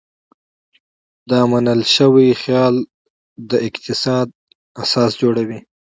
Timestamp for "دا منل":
1.29-1.81